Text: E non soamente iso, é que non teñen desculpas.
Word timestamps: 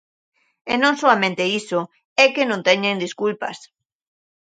E 0.71 0.73
non 0.83 0.93
soamente 1.01 1.43
iso, 1.61 1.79
é 2.23 2.25
que 2.33 2.43
non 2.49 2.65
teñen 2.67 3.01
desculpas. 3.05 3.57